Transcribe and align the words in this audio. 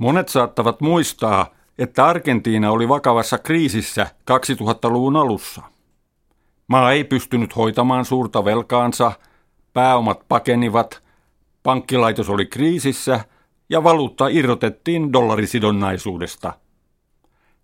Monet 0.00 0.28
saattavat 0.28 0.80
muistaa, 0.80 1.46
että 1.78 2.06
Argentiina 2.06 2.70
oli 2.70 2.88
vakavassa 2.88 3.38
kriisissä 3.38 4.06
2000-luvun 4.30 5.16
alussa. 5.16 5.62
Maa 6.66 6.92
ei 6.92 7.04
pystynyt 7.04 7.56
hoitamaan 7.56 8.04
suurta 8.04 8.44
velkaansa, 8.44 9.12
pääomat 9.72 10.20
pakenivat, 10.28 11.02
pankkilaitos 11.62 12.30
oli 12.30 12.46
kriisissä 12.46 13.24
ja 13.70 13.84
valuutta 13.84 14.28
irrotettiin 14.28 15.12
dollarisidonnaisuudesta. 15.12 16.52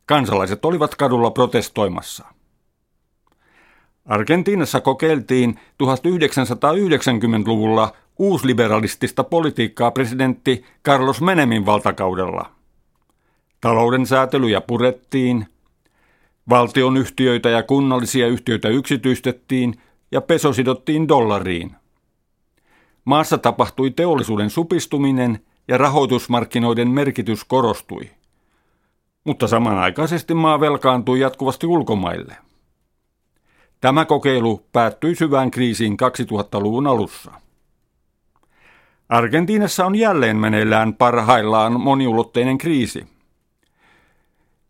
Kansalaiset 0.06 0.64
olivat 0.64 0.94
kadulla 0.94 1.30
protestoimassa. 1.30 2.24
Argentiinassa 4.04 4.80
kokeiltiin 4.80 5.60
1990-luvulla 5.82 7.92
uusliberalistista 8.18 9.24
politiikkaa 9.24 9.90
presidentti 9.90 10.64
Carlos 10.84 11.20
Menemin 11.20 11.66
valtakaudella. 11.66 12.50
Talouden 13.60 14.06
säätelyjä 14.06 14.60
purettiin, 14.60 15.46
valtionyhtiöitä 16.48 17.48
ja 17.48 17.62
kunnallisia 17.62 18.26
yhtiöitä 18.26 18.68
yksityistettiin 18.68 19.74
ja 20.12 20.20
peso 20.20 20.52
sidottiin 20.52 21.08
dollariin. 21.08 21.76
Maassa 23.04 23.38
tapahtui 23.38 23.90
teollisuuden 23.90 24.50
supistuminen 24.50 25.40
ja 25.68 25.78
rahoitusmarkkinoiden 25.78 26.88
merkitys 26.88 27.44
korostui. 27.44 28.10
Mutta 29.24 29.48
samanaikaisesti 29.48 30.34
maa 30.34 30.60
velkaantui 30.60 31.20
jatkuvasti 31.20 31.66
ulkomaille. 31.66 32.36
Tämä 33.80 34.04
kokeilu 34.04 34.66
päättyi 34.72 35.14
syvään 35.14 35.50
kriisiin 35.50 35.96
2000-luvun 36.02 36.86
alussa. 36.86 37.45
Argentiinassa 39.08 39.86
on 39.86 39.94
jälleen 39.94 40.36
meneillään 40.36 40.94
parhaillaan 40.94 41.80
moniulotteinen 41.80 42.58
kriisi. 42.58 43.06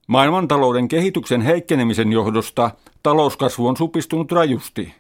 Maailmantalouden 0.06 0.88
kehityksen 0.88 1.40
heikkenemisen 1.40 2.12
johdosta 2.12 2.70
talouskasvu 3.02 3.66
on 3.66 3.76
supistunut 3.76 4.32
rajusti. 4.32 4.94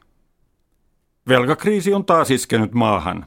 Velkakriisi 1.28 1.94
on 1.94 2.04
taas 2.04 2.30
iskenyt 2.30 2.72
maahan. 2.72 3.26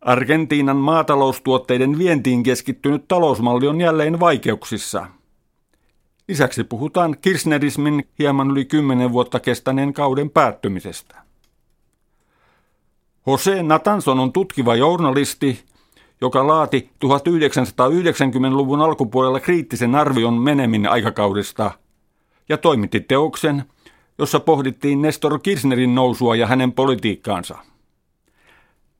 Argentiinan 0.00 0.76
maataloustuotteiden 0.76 1.98
vientiin 1.98 2.42
keskittynyt 2.42 3.08
talousmalli 3.08 3.68
on 3.68 3.80
jälleen 3.80 4.20
vaikeuksissa. 4.20 5.06
Lisäksi 6.28 6.64
puhutaan 6.64 7.16
kirchnerismin 7.20 8.08
hieman 8.18 8.50
yli 8.50 8.64
kymmenen 8.64 9.12
vuotta 9.12 9.40
kestäneen 9.40 9.92
kauden 9.92 10.30
päättymisestä. 10.30 11.29
Jose 13.26 13.62
Natanson 13.62 14.20
on 14.20 14.32
tutkiva 14.32 14.74
journalisti, 14.74 15.64
joka 16.20 16.46
laati 16.46 16.90
1990-luvun 17.04 18.80
alkupuolella 18.80 19.40
kriittisen 19.40 19.94
arvion 19.94 20.34
menemin 20.34 20.88
aikakaudesta 20.88 21.70
ja 22.48 22.58
toimitti 22.58 23.00
teoksen, 23.00 23.64
jossa 24.18 24.40
pohdittiin 24.40 25.02
Nestor 25.02 25.38
Kirchnerin 25.38 25.94
nousua 25.94 26.36
ja 26.36 26.46
hänen 26.46 26.72
politiikkaansa. 26.72 27.58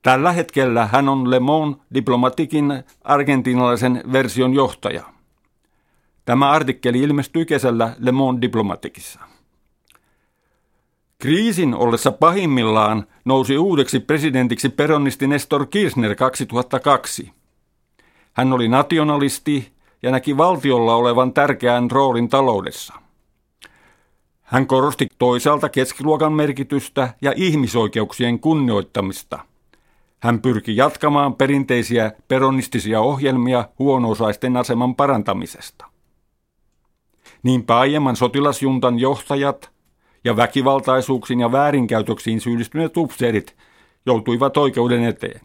Tällä 0.03 0.33
hetkellä 0.33 0.87
hän 0.87 1.09
on 1.09 1.31
Le 1.31 1.41
Monde 1.41 1.77
Diplomatikin 1.95 2.85
argentinalaisen 3.05 4.03
version 4.13 4.55
johtaja. 4.55 5.03
Tämä 6.25 6.51
artikkeli 6.51 6.99
ilmestyi 7.01 7.47
kesällä 7.47 7.95
Le 7.99 8.13
Monde 8.13 8.43
Diplomatikissa. 8.43 9.30
Kriisin 11.21 11.75
ollessa 11.75 12.13
pahimmillaan 12.13 13.07
nousi 13.25 13.59
uudeksi 13.59 14.01
presidentiksi 14.01 14.69
peronisti 14.69 15.27
Nestor 15.27 15.67
Kirchner 15.67 16.15
2002. 16.15 17.33
Hän 18.33 18.53
oli 18.53 18.69
nationalisti 18.69 19.73
ja 20.03 20.11
näki 20.11 20.37
valtiolla 20.37 20.95
olevan 20.95 21.33
tärkeän 21.33 21.91
roolin 21.91 22.29
taloudessa. 22.29 22.95
Hän 24.43 24.67
korosti 24.67 25.09
toisaalta 25.19 25.69
keskiluokan 25.69 26.33
merkitystä 26.33 27.15
ja 27.23 27.33
ihmisoikeuksien 27.37 28.41
kunnioittamista. 28.41 29.39
Hän 30.21 30.43
pyrki 30.43 30.77
jatkamaan 30.77 31.35
perinteisiä 31.35 32.13
peronistisia 32.29 33.01
ohjelmia 33.01 33.69
huono-osaisten 33.79 34.57
aseman 34.57 34.95
parantamisesta. 34.95 35.87
Niinpä 37.43 37.79
aiemman 37.79 38.17
sotilasjuntan 38.17 38.99
johtajat 38.99 39.80
ja 40.25 40.37
väkivaltaisuuksiin 40.37 41.41
ja 41.41 41.53
väärinkäytöksiin 41.53 42.41
syyllistyneet 42.41 42.97
upseerit 42.97 43.57
joutuivat 44.07 44.57
oikeuden 44.57 45.05
eteen. 45.05 45.41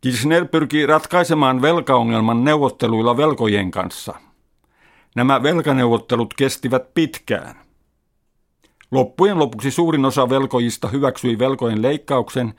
Kirchner 0.00 0.48
pyrki 0.48 0.86
ratkaisemaan 0.86 1.62
velkaongelman 1.62 2.44
neuvotteluilla 2.44 3.16
velkojen 3.16 3.70
kanssa. 3.70 4.14
Nämä 5.16 5.42
velkaneuvottelut 5.42 6.34
kestivät 6.34 6.94
pitkään. 6.94 7.56
Loppujen 8.90 9.38
lopuksi 9.38 9.70
suurin 9.70 10.04
osa 10.04 10.28
velkojista 10.28 10.88
hyväksyi 10.88 11.38
velkojen 11.38 11.82
leikkauksen 11.82 12.54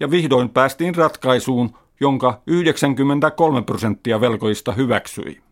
ja 0.00 0.10
vihdoin 0.10 0.48
päästiin 0.48 0.94
ratkaisuun, 0.94 1.70
jonka 2.00 2.42
93 2.46 3.62
prosenttia 3.62 4.20
velkojista 4.20 4.72
hyväksyi. 4.72 5.49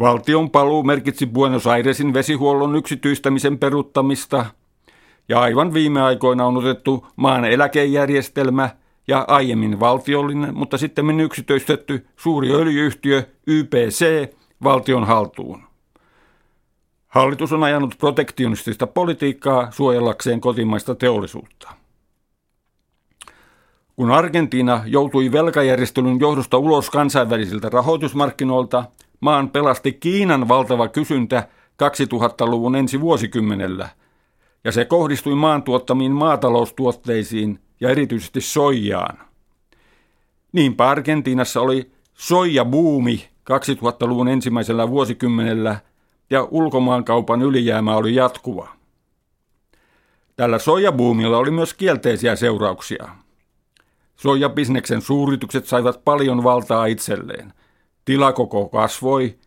Valtion 0.00 0.50
paluu 0.50 0.82
merkitsi 0.82 1.26
Buenos 1.26 1.66
Airesin 1.66 2.14
vesihuollon 2.14 2.76
yksityistämisen 2.76 3.58
peruttamista, 3.58 4.46
ja 5.28 5.40
aivan 5.40 5.74
viime 5.74 6.02
aikoina 6.02 6.46
on 6.46 6.56
otettu 6.56 7.06
maan 7.16 7.44
eläkejärjestelmä 7.44 8.70
ja 9.08 9.24
aiemmin 9.28 9.80
valtiollinen, 9.80 10.56
mutta 10.56 10.78
sitten 10.78 11.20
yksityistetty 11.20 12.06
suuri 12.16 12.52
öljyyhtiö 12.52 13.22
YPC 13.46 14.28
valtion 14.62 15.06
haltuun. 15.06 15.62
Hallitus 17.08 17.52
on 17.52 17.64
ajanut 17.64 17.94
protektionistista 17.98 18.86
politiikkaa 18.86 19.70
suojellakseen 19.70 20.40
kotimaista 20.40 20.94
teollisuutta. 20.94 21.70
Kun 23.96 24.10
Argentiina 24.10 24.82
joutui 24.86 25.32
velkajärjestelyn 25.32 26.20
johdosta 26.20 26.58
ulos 26.58 26.90
kansainvälisiltä 26.90 27.68
rahoitusmarkkinoilta– 27.68 28.84
maan 29.20 29.50
pelasti 29.50 29.92
Kiinan 29.92 30.48
valtava 30.48 30.88
kysyntä 30.88 31.48
2000-luvun 31.82 32.76
ensi 32.76 33.00
vuosikymmenellä, 33.00 33.88
ja 34.64 34.72
se 34.72 34.84
kohdistui 34.84 35.34
maan 35.34 35.62
tuottamiin 35.62 36.12
maataloustuotteisiin 36.12 37.58
ja 37.80 37.90
erityisesti 37.90 38.40
soijaan. 38.40 39.18
Niinpä 40.52 40.88
Argentiinassa 40.88 41.60
oli 41.60 41.90
soijabuumi 42.14 43.28
2000-luvun 43.50 44.28
ensimmäisellä 44.28 44.90
vuosikymmenellä 44.90 45.80
ja 46.30 46.48
ulkomaankaupan 46.50 47.42
ylijäämä 47.42 47.96
oli 47.96 48.14
jatkuva. 48.14 48.68
Tällä 50.36 50.58
soijabuumilla 50.58 51.38
oli 51.38 51.50
myös 51.50 51.74
kielteisiä 51.74 52.36
seurauksia. 52.36 53.08
Soijabisneksen 54.16 55.00
suuritykset 55.00 55.66
saivat 55.66 56.04
paljon 56.04 56.44
valtaa 56.44 56.86
itselleen– 56.86 57.52
Tilakoko 58.04 58.68
kasvoi, 58.68 59.38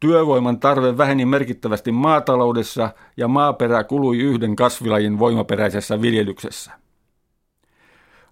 työvoiman 0.00 0.60
tarve 0.60 0.98
väheni 0.98 1.24
merkittävästi 1.24 1.92
maataloudessa 1.92 2.90
ja 3.16 3.28
maaperä 3.28 3.84
kului 3.84 4.18
yhden 4.18 4.56
kasvilajin 4.56 5.18
voimaperäisessä 5.18 6.02
viljelyksessä. 6.02 6.72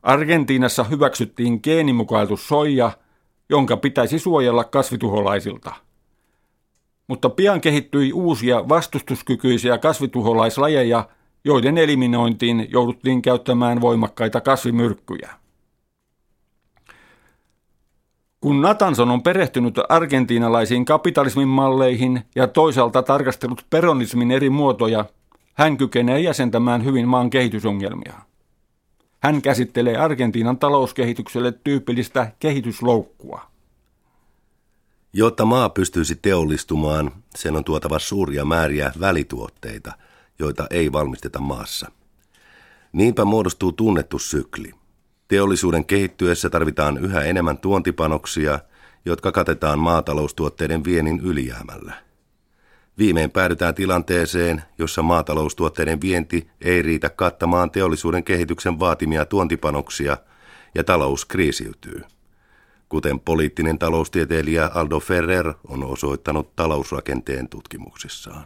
Argentiinassa 0.03 0.84
hyväksyttiin 0.84 1.61
geenimukailtu 1.62 2.37
soija, 2.37 2.91
jonka 3.49 3.77
pitäisi 3.77 4.19
suojella 4.19 4.65
kasvituholaisilta. 4.65 5.73
Mutta 7.06 7.31
pian 7.31 7.61
kehittyi 7.61 8.12
uusia 8.12 8.69
vastustuskykyisiä 8.69 9.79
kasvituholaislajeja, 9.79 11.09
joiden 11.45 11.79
eliminointiin 11.79 12.67
jouduttiin 12.71 13.23
käyttämään 13.23 13.81
voimakkaita 13.81 14.41
kasvimyrkkyjä. 14.41 15.31
Kun 18.41 18.62
Natanson 18.62 19.11
on 19.11 19.23
perehtynyt 19.23 19.75
argentiinalaisiin 19.88 20.85
kapitalismin 20.85 21.49
malleihin 21.49 22.23
ja 22.35 22.49
toisaalta 22.49 23.02
tarkastellut 23.02 23.67
peronismin 23.70 24.31
eri 24.31 24.50
muotoja, 24.50 25.05
hän 25.55 25.76
kykenee 25.76 26.20
jäsentämään 26.20 26.85
hyvin 26.85 27.08
maan 27.08 27.31
kehitysongelmia. 27.31 28.14
Hän 29.23 29.43
käsittelee 29.43 29.96
Argentiinan 29.96 30.58
talouskehitykselle 30.58 31.52
tyypillistä 31.52 32.32
kehitysloukkua. 32.38 33.40
Jotta 35.12 35.44
maa 35.44 35.69
pystyisi 35.69 36.17
teollistumaan, 36.17 37.11
sen 37.37 37.56
on 37.56 37.64
tuotava 37.64 37.99
suuria 37.99 38.44
määriä 38.44 38.93
välituotteita, 39.00 39.93
joita 40.38 40.67
ei 40.70 40.93
valmisteta 40.93 41.41
maassa. 41.41 41.91
Niinpä 42.93 43.25
muodostuu 43.25 43.73
tunnettu 43.73 44.19
sykli. 44.19 44.73
Teollisuuden 45.29 45.85
kehittyessä 45.85 46.51
tarvitaan 46.51 46.99
yhä 46.99 47.21
enemmän 47.21 47.59
tuontipanoksia, 47.59 48.59
jotka 49.05 49.33
katetaan 49.33 49.79
maataloustuotteiden 49.79 50.85
viennin 50.85 51.21
ylijäämällä. 51.21 51.93
Viimein 52.99 53.31
päädytään 53.31 53.75
tilanteeseen, 53.75 54.63
jossa 54.79 55.03
maataloustuotteiden 55.03 56.01
vienti 56.01 56.51
ei 56.61 56.83
riitä 56.83 57.11
kattamaan 57.11 57.71
teollisuuden 57.71 58.25
kehityksen 58.25 58.81
vaatimia 58.81 59.25
tuontipanoksia 59.25 60.17
ja 60.75 60.85
talous 60.85 61.25
kriisiytyy. 61.25 62.03
kuten 62.89 63.21
poliittinen 63.21 63.79
taloustieteilijä 63.79 64.71
Aldo 64.75 65.01
Ferrer 65.01 65.55
on 65.69 65.85
osoittanut 65.85 66.57
talousrakenteen 66.57 67.49
tutkimuksissaan. 67.49 68.45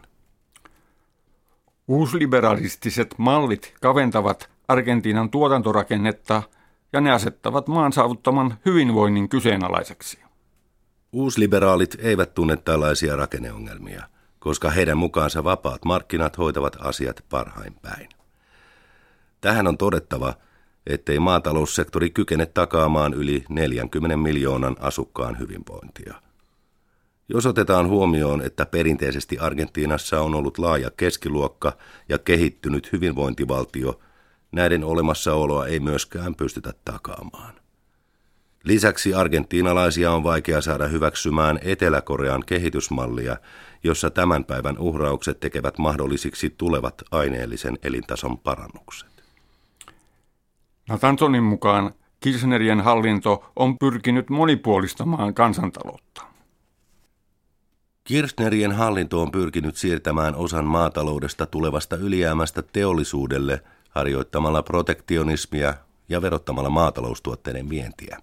Uusliberalistiset 1.88 3.14
mallit 3.18 3.74
kaventavat 3.80 4.50
Argentiinan 4.68 5.30
tuotantorakennetta 5.30 6.42
ja 6.92 7.00
ne 7.00 7.10
asettavat 7.12 7.68
maan 7.68 7.92
saavuttaman 7.92 8.58
hyvinvoinnin 8.64 9.28
kyseenalaiseksi. 9.28 10.18
Uusliberaalit 11.12 11.96
eivät 11.98 12.34
tunne 12.34 12.56
tällaisia 12.56 13.16
rakenneongelmia, 13.16 14.02
koska 14.38 14.70
heidän 14.70 14.98
mukaansa 14.98 15.44
vapaat 15.44 15.84
markkinat 15.84 16.38
hoitavat 16.38 16.76
asiat 16.80 17.24
parhain 17.30 17.74
päin. 17.82 18.08
Tähän 19.40 19.66
on 19.66 19.78
todettava, 19.78 20.34
ettei 20.86 21.18
maataloussektori 21.18 22.10
kykene 22.10 22.46
takaamaan 22.46 23.14
yli 23.14 23.44
40 23.48 24.16
miljoonan 24.16 24.76
asukkaan 24.80 25.38
hyvinvointia. 25.38 26.14
Jos 27.28 27.46
otetaan 27.46 27.88
huomioon, 27.88 28.42
että 28.42 28.66
perinteisesti 28.66 29.38
Argentiinassa 29.38 30.20
on 30.20 30.34
ollut 30.34 30.58
laaja 30.58 30.90
keskiluokka 30.96 31.72
ja 32.08 32.18
kehittynyt 32.18 32.92
hyvinvointivaltio, 32.92 34.00
näiden 34.52 34.84
olemassaoloa 34.84 35.66
ei 35.66 35.80
myöskään 35.80 36.34
pystytä 36.34 36.72
takaamaan. 36.84 37.54
Lisäksi 38.64 39.14
argentiinalaisia 39.14 40.12
on 40.12 40.24
vaikea 40.24 40.60
saada 40.60 40.88
hyväksymään 40.88 41.58
Etelä-Korean 41.62 42.42
kehitysmallia, 42.46 43.36
jossa 43.84 44.10
tämän 44.10 44.44
päivän 44.44 44.78
uhraukset 44.78 45.40
tekevät 45.40 45.78
mahdollisiksi 45.78 46.54
tulevat 46.58 47.02
aineellisen 47.10 47.78
elintason 47.82 48.38
parannukset. 48.38 49.08
Natansonin 50.88 51.42
mukaan 51.42 51.92
Kirchnerien 52.20 52.80
hallinto 52.80 53.52
on 53.56 53.78
pyrkinyt 53.78 54.30
monipuolistamaan 54.30 55.34
kansantaloutta. 55.34 56.22
Kirchnerien 58.04 58.72
hallinto 58.72 59.22
on 59.22 59.32
pyrkinyt 59.32 59.76
siirtämään 59.76 60.34
osan 60.34 60.64
maataloudesta 60.64 61.46
tulevasta 61.46 61.96
ylijäämästä 61.96 62.62
teollisuudelle 62.62 63.62
harjoittamalla 63.94 64.62
protektionismia 64.62 65.74
ja 66.08 66.22
verottamalla 66.22 66.70
maataloustuotteiden 66.70 67.68
vientiä. 67.68 68.18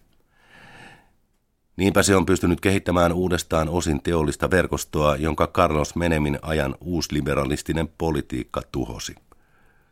Niinpä 1.77 2.03
se 2.03 2.15
on 2.15 2.25
pystynyt 2.25 2.61
kehittämään 2.61 3.13
uudestaan 3.13 3.69
osin 3.69 4.03
teollista 4.03 4.51
verkostoa, 4.51 5.15
jonka 5.15 5.47
Carlos 5.47 5.95
Menemin 5.95 6.39
ajan 6.41 6.75
uusliberalistinen 6.81 7.89
politiikka 7.97 8.61
tuhosi. 8.71 9.15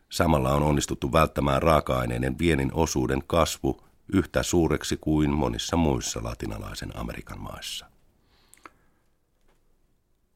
Samalla 0.10 0.52
on 0.52 0.64
onnistuttu 0.64 1.12
välttämään 1.12 1.62
raaka-aineiden 1.62 2.40
viennin 2.40 2.72
osuuden 2.74 3.24
kasvu 3.28 3.84
yhtä 4.14 4.44
suureksi 4.44 4.98
kuin 5.02 5.30
monissa 5.30 5.78
muissa 5.78 6.24
latinalaisen 6.24 6.98
Amerikan 6.98 7.42
maissa. 7.42 7.86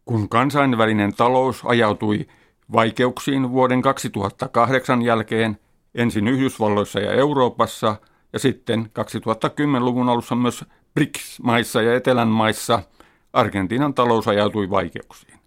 Kun 0.05 0.29
kansainvälinen 0.29 1.13
talous 1.15 1.61
ajautui 1.65 2.27
vaikeuksiin 2.71 3.51
vuoden 3.51 3.81
2008 3.81 5.01
jälkeen 5.01 5.57
ensin 5.95 6.27
Yhdysvalloissa 6.27 7.00
ja 7.00 7.12
Euroopassa 7.12 7.95
ja 8.33 8.39
sitten 8.39 8.85
2010-luvun 8.85 10.09
alussa 10.09 10.35
myös 10.35 10.65
BRICS-maissa 10.94 11.81
ja 11.81 11.95
Etelän 11.95 12.27
maissa, 12.27 12.83
Argentiinan 13.33 13.94
talous 13.94 14.27
ajautui 14.27 14.69
vaikeuksiin. 14.69 15.39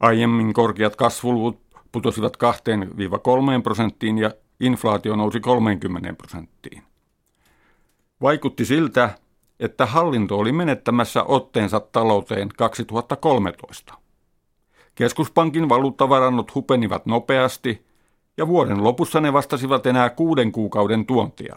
Aiemmin 0.00 0.52
korkeat 0.52 0.96
kasvuluvut 0.96 1.60
putosivat 1.92 2.36
2-3 2.36 3.62
prosenttiin 3.62 4.18
ja 4.18 4.30
inflaatio 4.60 5.16
nousi 5.16 5.40
30 5.40 6.14
prosenttiin. 6.14 6.82
Vaikutti 8.22 8.64
siltä, 8.64 9.10
että 9.60 9.86
hallinto 9.86 10.38
oli 10.38 10.52
menettämässä 10.52 11.22
otteensa 11.22 11.80
talouteen 11.80 12.48
2013. 12.56 14.03
Keskuspankin 14.94 15.68
valuuttavarannot 15.68 16.54
hupenivat 16.54 17.06
nopeasti 17.06 17.86
ja 18.36 18.46
vuoden 18.46 18.84
lopussa 18.84 19.20
ne 19.20 19.32
vastasivat 19.32 19.86
enää 19.86 20.10
kuuden 20.10 20.52
kuukauden 20.52 21.06
tuontia. 21.06 21.56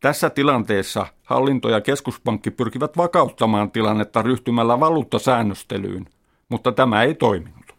Tässä 0.00 0.30
tilanteessa 0.30 1.06
hallinto 1.24 1.68
ja 1.68 1.80
keskuspankki 1.80 2.50
pyrkivät 2.50 2.96
vakauttamaan 2.96 3.70
tilannetta 3.70 4.22
ryhtymällä 4.22 4.80
valuuttasäännöstelyyn, 4.80 6.06
mutta 6.48 6.72
tämä 6.72 7.02
ei 7.02 7.14
toiminut. 7.14 7.74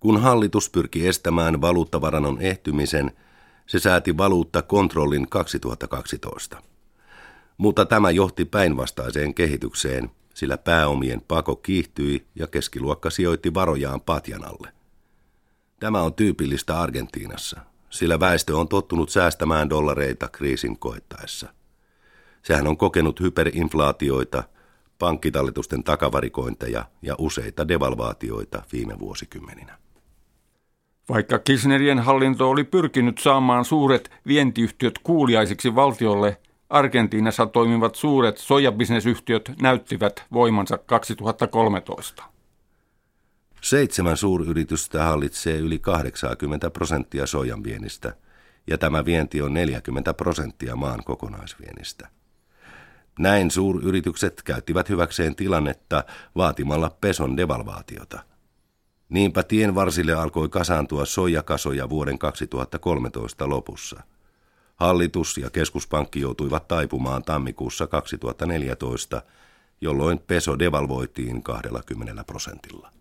Kun 0.00 0.20
hallitus 0.20 0.70
pyrki 0.70 1.08
estämään 1.08 1.60
valuuttavarannon 1.60 2.40
ehtymisen, 2.40 3.12
se 3.66 3.78
sääti 3.78 4.16
valuuttakontrollin 4.16 5.28
2012. 5.28 6.62
Mutta 7.58 7.86
tämä 7.86 8.10
johti 8.10 8.44
päinvastaiseen 8.44 9.34
kehitykseen, 9.34 10.10
sillä 10.38 10.58
pääomien 10.58 11.22
pako 11.28 11.56
kiihtyi 11.56 12.26
ja 12.34 12.46
keskiluokka 12.46 13.10
sijoitti 13.10 13.54
varojaan 13.54 14.00
patjan 14.00 14.44
alle. 14.44 14.72
Tämä 15.80 16.02
on 16.02 16.14
tyypillistä 16.14 16.80
Argentiinassa, 16.80 17.60
sillä 17.90 18.20
väestö 18.20 18.56
on 18.56 18.68
tottunut 18.68 19.10
säästämään 19.10 19.70
dollareita 19.70 20.28
kriisin 20.28 20.78
koettaessa. 20.78 21.48
Sehän 22.42 22.66
on 22.66 22.76
kokenut 22.76 23.20
hyperinflaatioita, 23.20 24.42
pankkitallitusten 24.98 25.84
takavarikointeja 25.84 26.84
ja 27.02 27.14
useita 27.18 27.68
devalvaatioita 27.68 28.62
viime 28.72 28.98
vuosikymmeninä. 28.98 29.78
Vaikka 31.08 31.38
Kirchnerien 31.38 31.98
hallinto 31.98 32.50
oli 32.50 32.64
pyrkinyt 32.64 33.18
saamaan 33.18 33.64
suuret 33.64 34.10
vientiyhtiöt 34.26 34.98
kuuliaisiksi 35.02 35.74
valtiolle, 35.74 36.40
Argentiinassa 36.70 37.46
toimivat 37.46 37.94
suuret 37.94 38.38
sojabisnesyhtiöt 38.38 39.52
näyttivät 39.62 40.24
voimansa 40.32 40.78
2013. 40.78 42.24
Seitsemän 43.60 44.16
suuryritystä 44.16 45.04
hallitsee 45.04 45.56
yli 45.56 45.78
80 45.78 46.70
prosenttia 46.70 47.26
sojan 47.26 47.64
viennistä, 47.64 48.14
ja 48.66 48.78
tämä 48.78 49.04
vienti 49.04 49.42
on 49.42 49.54
40 49.54 50.14
prosenttia 50.14 50.76
maan 50.76 51.04
kokonaisviennistä. 51.04 52.08
Näin 53.18 53.50
suuryritykset 53.50 54.42
käyttivät 54.42 54.88
hyväkseen 54.88 55.34
tilannetta 55.34 56.04
vaatimalla 56.36 56.90
peson 57.00 57.36
devalvaatiota. 57.36 58.20
Niinpä 59.08 59.42
tien 59.42 59.74
varsille 59.74 60.12
alkoi 60.12 60.48
kasaantua 60.48 61.04
soijakasoja 61.04 61.88
vuoden 61.88 62.18
2013 62.18 63.48
lopussa. 63.48 64.02
Hallitus 64.78 65.38
ja 65.38 65.50
keskuspankki 65.50 66.20
joutuivat 66.20 66.68
taipumaan 66.68 67.22
tammikuussa 67.22 67.86
2014, 67.86 69.22
jolloin 69.80 70.18
peso 70.18 70.58
devalvoitiin 70.58 71.42
20 71.42 72.24
prosentilla. 72.24 72.92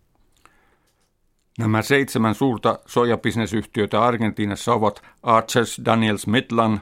Nämä 1.59 1.81
seitsemän 1.81 2.35
suurta 2.35 2.79
sojabisnesyhtiötä 2.85 4.03
Argentiinassa 4.03 4.73
ovat 4.73 5.01
Archers 5.23 5.81
Daniels 5.85 6.27
Midland, 6.27 6.79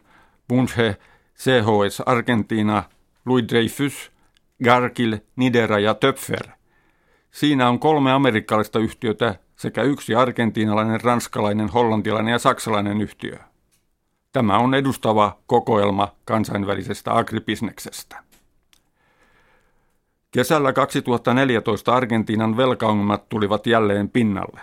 Bunge, 0.47 0.97
CHS 1.37 2.01
Argentina, 2.05 2.83
Louis 3.25 3.45
Dreyfus, 3.49 4.11
Garkil, 4.63 5.17
Nidera 5.35 5.79
ja 5.79 5.93
Töpfer. 5.93 6.47
Siinä 7.31 7.69
on 7.69 7.79
kolme 7.79 8.11
amerikkalaista 8.11 8.79
yhtiötä 8.79 9.35
sekä 9.55 9.83
yksi 9.83 10.15
argentiinalainen, 10.15 11.01
ranskalainen, 11.01 11.69
hollantilainen 11.69 12.31
ja 12.31 12.39
saksalainen 12.39 13.01
yhtiö. 13.01 13.39
Tämä 14.35 14.57
on 14.57 14.73
edustava 14.73 15.37
kokoelma 15.47 16.07
kansainvälisestä 16.25 17.17
agribisneksestä. 17.17 18.23
Kesällä 20.31 20.73
2014 20.73 21.95
Argentiinan 21.95 22.57
velkaongelmat 22.57 23.29
tulivat 23.29 23.67
jälleen 23.67 24.09
pinnalle. 24.09 24.59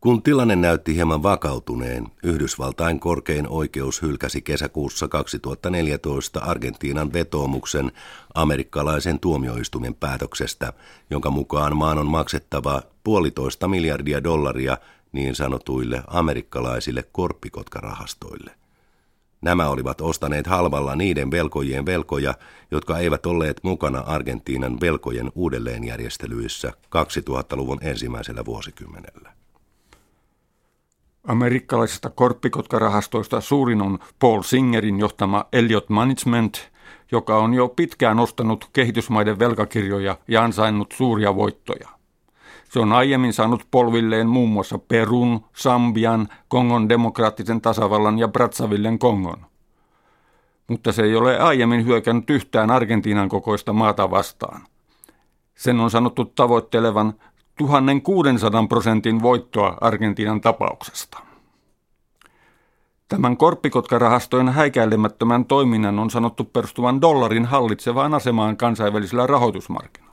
Kun 0.00 0.22
tilanne 0.22 0.56
näytti 0.56 0.94
hieman 0.94 1.22
vakautuneen, 1.22 2.06
Yhdysvaltain 2.22 3.00
korkein 3.00 3.48
oikeus 3.48 4.02
hylkäsi 4.02 4.42
kesäkuussa 4.42 5.08
2014 5.08 6.40
Argentiinan 6.40 7.12
vetoomuksen 7.12 7.92
amerikkalaisen 8.34 9.20
tuomioistuimen 9.20 9.94
päätöksestä, 9.94 10.72
jonka 11.10 11.30
mukaan 11.30 11.76
maan 11.76 11.98
on 11.98 12.06
maksettava 12.06 12.82
puolitoista 13.04 13.68
miljardia 13.68 14.24
dollaria 14.24 14.76
niin 15.14 15.34
sanotuille 15.34 16.02
amerikkalaisille 16.06 17.04
korppikotkarahastoille. 17.12 18.50
Nämä 19.40 19.68
olivat 19.68 20.00
ostaneet 20.00 20.46
halvalla 20.46 20.96
niiden 20.96 21.30
velkojien 21.30 21.86
velkoja, 21.86 22.34
jotka 22.70 22.98
eivät 22.98 23.26
olleet 23.26 23.60
mukana 23.62 23.98
Argentiinan 23.98 24.80
velkojen 24.80 25.32
uudelleenjärjestelyissä 25.34 26.72
2000-luvun 26.86 27.78
ensimmäisellä 27.82 28.44
vuosikymmenellä. 28.44 29.32
Amerikkalaisista 31.26 32.10
korppikotkarahastoista 32.10 33.40
suurin 33.40 33.82
on 33.82 33.98
Paul 34.18 34.42
Singerin 34.42 34.98
johtama 34.98 35.44
Elliot 35.52 35.88
Management, 35.88 36.70
joka 37.12 37.38
on 37.38 37.54
jo 37.54 37.68
pitkään 37.68 38.18
ostanut 38.18 38.70
kehitysmaiden 38.72 39.38
velkakirjoja 39.38 40.18
ja 40.28 40.44
ansainnut 40.44 40.94
suuria 40.96 41.36
voittoja. 41.36 41.88
Se 42.74 42.80
on 42.80 42.92
aiemmin 42.92 43.32
saanut 43.32 43.66
polvilleen 43.70 44.28
muun 44.28 44.50
muassa 44.50 44.78
Perun, 44.78 45.44
Sambian, 45.56 46.28
Kongon 46.48 46.88
demokraattisen 46.88 47.60
tasavallan 47.60 48.18
ja 48.18 48.28
Bratsavillen 48.28 48.98
Kongon. 48.98 49.46
mutta 50.68 50.92
se 50.92 51.02
ei 51.02 51.16
ole 51.16 51.38
aiemmin 51.38 51.86
hyökännyt 51.86 52.30
yhtään 52.30 52.70
Argentiinan 52.70 53.28
kokoista 53.28 53.72
maata 53.72 54.10
vastaan. 54.10 54.62
Sen 55.54 55.80
on 55.80 55.90
sanottu 55.90 56.24
tavoittelevan 56.24 57.14
1600 57.58 58.66
prosentin 58.66 59.22
voittoa 59.22 59.78
Argentiinan 59.80 60.40
tapauksesta. 60.40 61.18
Tämän 63.08 63.36
korppikotkarahastojen 63.36 64.48
häikäilemättömän 64.48 65.44
toiminnan 65.44 65.98
on 65.98 66.10
sanottu 66.10 66.44
perustuvan 66.44 67.00
dollarin 67.00 67.44
hallitsevaan 67.44 68.14
asemaan 68.14 68.56
kansainvälisillä 68.56 69.26
rahoitusmarkkinoilla. 69.26 70.03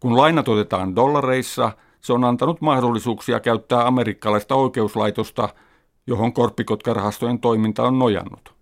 Kun 0.00 0.16
lainat 0.16 0.48
otetaan 0.48 0.96
dollareissa, 0.96 1.72
se 2.00 2.12
on 2.12 2.24
antanut 2.24 2.60
mahdollisuuksia 2.60 3.40
käyttää 3.40 3.86
amerikkalaista 3.86 4.54
oikeuslaitosta, 4.54 5.48
johon 6.06 6.32
korppikotkarahastojen 6.32 7.38
toiminta 7.38 7.82
on 7.82 7.98
nojannut. 7.98 8.54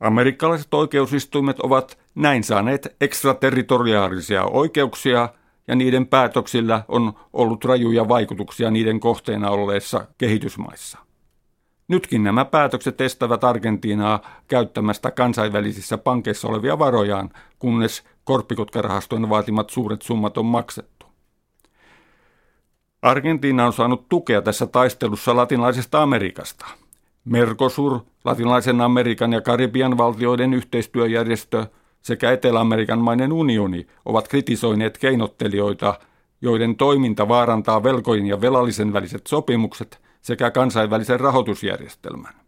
Amerikkalaiset 0.00 0.74
oikeusistuimet 0.74 1.60
ovat 1.60 1.98
näin 2.14 2.44
saaneet 2.44 2.96
ekstraterritoriaalisia 3.00 4.44
oikeuksia 4.44 5.28
ja 5.68 5.74
niiden 5.74 6.06
päätöksillä 6.06 6.82
on 6.88 7.12
ollut 7.32 7.64
rajuja 7.64 8.08
vaikutuksia 8.08 8.70
niiden 8.70 9.00
kohteena 9.00 9.50
olleissa 9.50 10.06
kehitysmaissa. 10.18 10.98
Nytkin 11.88 12.24
nämä 12.24 12.44
päätökset 12.44 13.00
estävät 13.00 13.44
Argentiinaa 13.44 14.20
käyttämästä 14.48 15.10
kansainvälisissä 15.10 15.98
pankeissa 15.98 16.48
olevia 16.48 16.78
varojaan, 16.78 17.30
kunnes 17.58 18.04
korppikotkarahastojen 18.30 19.28
vaatimat 19.28 19.70
suuret 19.70 20.02
summat 20.02 20.38
on 20.38 20.46
maksettu. 20.46 21.06
Argentiina 23.02 23.66
on 23.66 23.72
saanut 23.72 24.08
tukea 24.08 24.42
tässä 24.42 24.66
taistelussa 24.66 25.36
latinalaisesta 25.36 26.02
Amerikasta. 26.02 26.66
Mercosur, 27.24 28.00
latinalaisen 28.24 28.80
Amerikan 28.80 29.32
ja 29.32 29.40
Karibian 29.40 29.98
valtioiden 29.98 30.54
yhteistyöjärjestö 30.54 31.66
sekä 32.02 32.32
Etelä-Amerikan 32.32 32.98
mainen 32.98 33.32
unioni 33.32 33.86
ovat 34.04 34.28
kritisoineet 34.28 34.98
keinottelijoita, 34.98 35.98
joiden 36.40 36.76
toiminta 36.76 37.28
vaarantaa 37.28 37.82
velkojen 37.82 38.26
ja 38.26 38.40
velallisen 38.40 38.92
väliset 38.92 39.26
sopimukset– 39.26 40.00
sekä 40.22 40.50
kansainvälisen 40.50 41.20
rahoitusjärjestelmän. 41.20 42.39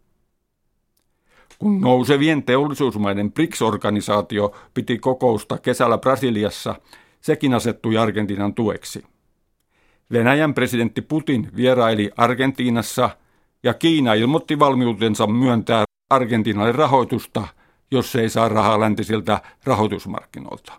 Kun 1.59 1.81
nousevien 1.81 2.43
teollisuusmaiden 2.43 3.31
BRICS-organisaatio 3.31 4.55
piti 4.73 4.97
kokousta 4.97 5.57
kesällä 5.57 5.97
Brasiliassa, 5.97 6.75
sekin 7.21 7.53
asettui 7.53 7.97
Argentiinan 7.97 8.53
tueksi. 8.53 9.03
Venäjän 10.11 10.53
presidentti 10.53 11.01
Putin 11.01 11.49
vieraili 11.55 12.11
Argentiinassa 12.17 13.09
ja 13.63 13.73
Kiina 13.73 14.13
ilmoitti 14.13 14.59
valmiutensa 14.59 15.27
myöntää 15.27 15.83
Argentiinalle 16.09 16.71
rahoitusta, 16.71 17.47
jos 17.91 18.11
se 18.11 18.21
ei 18.21 18.29
saa 18.29 18.49
rahaa 18.49 18.79
läntisiltä 18.79 19.41
rahoitusmarkkinoilta. 19.63 20.73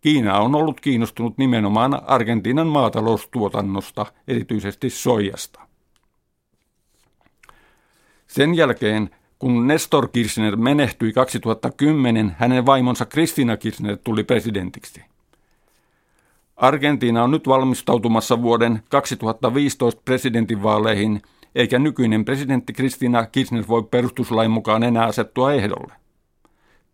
Kiina 0.00 0.38
on 0.38 0.54
ollut 0.54 0.80
kiinnostunut 0.80 1.38
nimenomaan 1.38 2.02
Argentiinan 2.06 2.66
maataloustuotannosta, 2.66 4.06
erityisesti 4.28 4.90
soijasta. 4.90 5.60
Sen 8.26 8.54
jälkeen, 8.54 9.10
kun 9.40 9.66
Nestor 9.66 10.08
Kirchner 10.08 10.56
menehtyi 10.56 11.12
2010, 11.12 12.36
hänen 12.38 12.66
vaimonsa 12.66 13.06
Kristina 13.06 13.56
Kirchner 13.56 13.98
tuli 14.04 14.24
presidentiksi. 14.24 15.02
Argentiina 16.56 17.24
on 17.24 17.30
nyt 17.30 17.48
valmistautumassa 17.48 18.42
vuoden 18.42 18.82
2015 18.88 20.02
presidentinvaaleihin, 20.04 21.22
eikä 21.54 21.78
nykyinen 21.78 22.24
presidentti 22.24 22.72
Kristina 22.72 23.26
Kirchner 23.26 23.64
voi 23.68 23.82
perustuslain 23.82 24.50
mukaan 24.50 24.82
enää 24.82 25.04
asettua 25.04 25.52
ehdolle. 25.52 25.92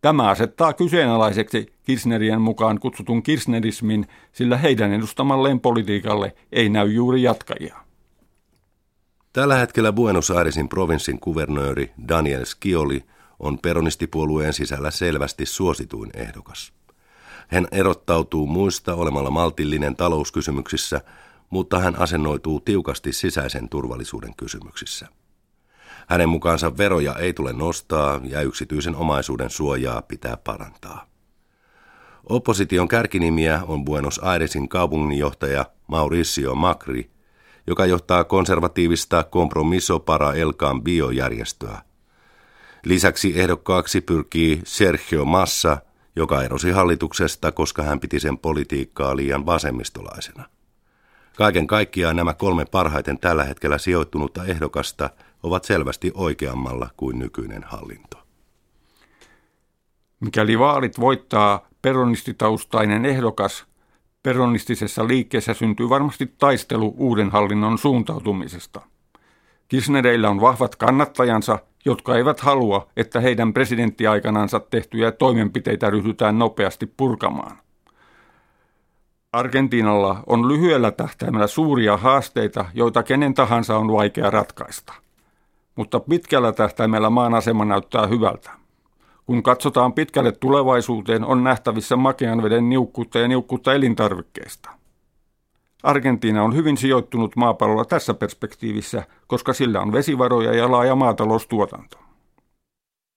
Tämä 0.02 0.28
asettaa 0.28 0.72
kyseenalaiseksi 0.72 1.66
Kirchnerien 1.82 2.40
mukaan 2.40 2.80
kutsutun 2.80 3.22
kirchnerismin, 3.22 4.06
sillä 4.32 4.56
heidän 4.56 4.92
edustamalleen 4.92 5.60
politiikalle 5.60 6.34
ei 6.52 6.68
näy 6.68 6.92
juuri 6.92 7.22
jatkajia. 7.22 7.85
Tällä 9.36 9.54
hetkellä 9.54 9.92
Buenos 9.92 10.30
Airesin 10.30 10.68
provinssin 10.68 11.20
kuvernööri 11.20 11.92
Daniel 12.08 12.44
Scioli 12.44 13.04
on 13.38 13.58
peronistipuolueen 13.58 14.52
sisällä 14.52 14.90
selvästi 14.90 15.46
suosituin 15.46 16.10
ehdokas. 16.14 16.72
Hän 17.48 17.68
erottautuu 17.72 18.46
muista 18.46 18.94
olemalla 18.94 19.30
maltillinen 19.30 19.96
talouskysymyksissä, 19.96 21.00
mutta 21.50 21.78
hän 21.78 21.98
asennoituu 21.98 22.60
tiukasti 22.60 23.12
sisäisen 23.12 23.68
turvallisuuden 23.68 24.34
kysymyksissä. 24.36 25.08
Hänen 26.08 26.28
mukaansa 26.28 26.76
veroja 26.76 27.14
ei 27.14 27.32
tule 27.32 27.52
nostaa 27.52 28.20
ja 28.24 28.42
yksityisen 28.42 28.96
omaisuuden 28.96 29.50
suojaa 29.50 30.02
pitää 30.02 30.36
parantaa. 30.36 31.06
Opposition 32.28 32.88
kärkinimiä 32.88 33.62
on 33.66 33.84
Buenos 33.84 34.18
Airesin 34.18 34.68
kaupunginjohtaja 34.68 35.66
Mauricio 35.86 36.54
Macri 36.54 37.15
joka 37.66 37.86
johtaa 37.86 38.24
konservatiivista 38.24 39.24
Compromiso 39.24 40.00
para 40.00 40.34
el 40.34 40.52
Cambio-järjestöä. 40.52 41.82
Lisäksi 42.84 43.40
ehdokkaaksi 43.40 44.00
pyrkii 44.00 44.60
Sergio 44.64 45.24
Massa, 45.24 45.78
joka 46.16 46.42
erosi 46.42 46.70
hallituksesta, 46.70 47.52
koska 47.52 47.82
hän 47.82 48.00
piti 48.00 48.20
sen 48.20 48.38
politiikkaa 48.38 49.16
liian 49.16 49.46
vasemmistolaisena. 49.46 50.44
Kaiken 51.36 51.66
kaikkiaan 51.66 52.16
nämä 52.16 52.34
kolme 52.34 52.64
parhaiten 52.64 53.18
tällä 53.18 53.44
hetkellä 53.44 53.78
sijoittunutta 53.78 54.44
ehdokasta 54.44 55.10
ovat 55.42 55.64
selvästi 55.64 56.12
oikeammalla 56.14 56.90
kuin 56.96 57.18
nykyinen 57.18 57.62
hallinto. 57.64 58.16
Mikäli 60.20 60.58
vaalit 60.58 61.00
voittaa 61.00 61.68
peronistitaustainen 61.82 63.04
ehdokas, 63.04 63.66
peronistisessa 64.26 65.08
liikkeessä 65.08 65.54
syntyy 65.54 65.88
varmasti 65.88 66.34
taistelu 66.38 66.94
uuden 66.98 67.30
hallinnon 67.30 67.78
suuntautumisesta. 67.78 68.80
Kirchnereillä 69.68 70.30
on 70.30 70.40
vahvat 70.40 70.76
kannattajansa, 70.76 71.58
jotka 71.84 72.16
eivät 72.16 72.40
halua, 72.40 72.88
että 72.96 73.20
heidän 73.20 73.52
presidenttiaikanansa 73.52 74.60
tehtyjä 74.60 75.12
toimenpiteitä 75.12 75.90
ryhdytään 75.90 76.38
nopeasti 76.38 76.86
purkamaan. 76.96 77.56
Argentiinalla 79.32 80.22
on 80.26 80.48
lyhyellä 80.48 80.90
tähtäimellä 80.90 81.46
suuria 81.46 81.96
haasteita, 81.96 82.64
joita 82.74 83.02
kenen 83.02 83.34
tahansa 83.34 83.76
on 83.76 83.92
vaikea 83.92 84.30
ratkaista. 84.30 84.92
Mutta 85.76 86.00
pitkällä 86.00 86.52
tähtäimellä 86.52 87.10
maan 87.10 87.34
asema 87.34 87.64
näyttää 87.64 88.06
hyvältä. 88.06 88.65
Kun 89.26 89.42
katsotaan 89.42 89.92
pitkälle 89.92 90.32
tulevaisuuteen, 90.32 91.24
on 91.24 91.44
nähtävissä 91.44 91.96
makean 91.96 92.42
veden 92.42 92.68
niukkuutta 92.68 93.18
ja 93.18 93.28
niukkuutta 93.28 93.74
elintarvikkeista. 93.74 94.70
Argentiina 95.82 96.42
on 96.42 96.54
hyvin 96.54 96.76
sijoittunut 96.76 97.36
maapallolla 97.36 97.84
tässä 97.84 98.14
perspektiivissä, 98.14 99.02
koska 99.26 99.52
sillä 99.52 99.80
on 99.80 99.92
vesivaroja 99.92 100.54
ja 100.54 100.70
laaja 100.70 100.94
maataloustuotanto. 100.94 102.05